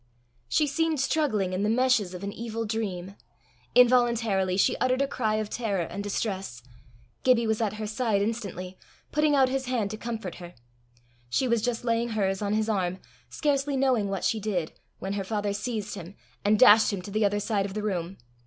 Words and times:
She 0.49 0.65
seemed 0.65 0.99
struggling 0.99 1.53
in 1.53 1.61
the 1.61 1.69
meshes 1.69 2.15
of 2.15 2.23
an 2.23 2.33
evil 2.33 2.65
dream. 2.65 3.13
Involuntarily 3.75 4.57
she 4.57 4.75
uttered 4.77 4.99
a 5.03 5.07
cry 5.07 5.35
of 5.35 5.51
terror 5.51 5.83
and 5.83 6.03
distress. 6.03 6.63
Gibbie 7.23 7.45
was 7.45 7.61
at 7.61 7.73
her 7.73 7.85
side 7.85 8.19
instantly, 8.23 8.79
putting 9.11 9.35
out 9.35 9.47
his 9.49 9.65
hand 9.67 9.91
to 9.91 9.97
comfort 9.97 10.37
her. 10.37 10.55
She 11.29 11.47
was 11.47 11.61
just 11.61 11.85
laying 11.85 12.09
hers 12.09 12.41
on 12.41 12.53
his 12.55 12.67
arm, 12.67 12.97
scarcely 13.29 13.77
knowing 13.77 14.09
what 14.09 14.23
she 14.23 14.39
did, 14.39 14.71
when 14.97 15.13
her 15.13 15.23
father 15.23 15.53
seized 15.53 15.93
him, 15.93 16.15
and 16.43 16.57
dashed 16.57 16.91
him 16.91 17.03
to 17.03 17.11
the 17.11 17.23
other 17.23 17.39
side 17.39 17.67
of 17.67 17.75
the 17.75 17.83
room. 17.83 18.17